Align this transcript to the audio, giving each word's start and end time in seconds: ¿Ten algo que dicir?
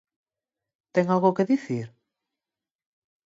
¿Ten 0.93 1.05
algo 1.13 1.35
que 1.35 1.49
dicir? 1.51 1.87